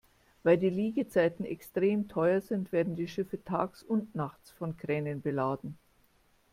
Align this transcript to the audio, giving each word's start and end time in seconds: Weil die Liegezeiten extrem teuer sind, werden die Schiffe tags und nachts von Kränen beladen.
Weil 0.41 0.57
die 0.57 0.71
Liegezeiten 0.71 1.45
extrem 1.45 2.07
teuer 2.07 2.41
sind, 2.41 2.71
werden 2.71 2.95
die 2.95 3.07
Schiffe 3.07 3.43
tags 3.43 3.83
und 3.83 4.15
nachts 4.15 4.49
von 4.49 4.75
Kränen 4.75 5.21
beladen. 5.21 5.77